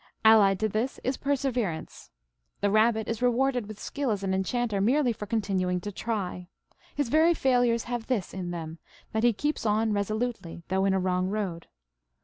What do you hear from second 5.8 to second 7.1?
to try. His